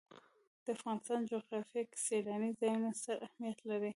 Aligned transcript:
د 0.63 0.65
افغانستان 0.77 1.19
جغرافیه 1.31 1.83
کې 1.89 1.97
سیلاني 2.07 2.51
ځایونه 2.59 2.89
ستر 2.99 3.17
اهمیت 3.27 3.59
لري. 3.69 3.89